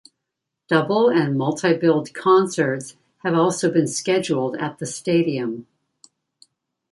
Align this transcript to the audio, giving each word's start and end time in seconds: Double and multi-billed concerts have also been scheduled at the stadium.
Double 0.67 1.09
and 1.09 1.37
multi-billed 1.37 2.11
concerts 2.15 2.95
have 3.19 3.35
also 3.35 3.69
been 3.71 3.85
scheduled 3.85 4.55
at 4.57 4.79
the 4.79 4.85
stadium. 4.87 5.67